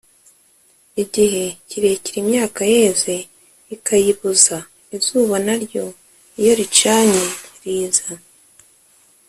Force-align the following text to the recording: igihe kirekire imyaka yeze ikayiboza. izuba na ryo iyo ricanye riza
igihe 1.03 1.43
kirekire 1.67 2.17
imyaka 2.23 2.61
yeze 2.75 3.15
ikayiboza. 3.75 4.57
izuba 4.95 5.35
na 5.45 5.55
ryo 5.63 5.85
iyo 6.39 6.51
ricanye 6.59 7.25
riza 7.63 8.11